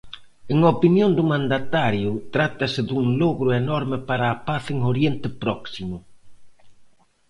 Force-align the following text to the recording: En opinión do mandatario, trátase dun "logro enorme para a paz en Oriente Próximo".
En 0.53 0.57
opinión 0.73 1.09
do 1.17 1.23
mandatario, 1.33 2.09
trátase 2.35 2.81
dun 2.89 3.05
"logro 3.21 3.47
enorme 3.63 3.97
para 4.09 4.25
a 4.29 4.39
paz 4.47 4.63
en 4.73 4.79
Oriente 4.91 5.27
Próximo". 5.41 5.97